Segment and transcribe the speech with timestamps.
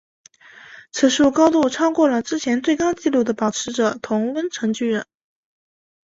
[0.91, 5.05] 此树高度超过了之前最高纪录的保持者同温层巨人。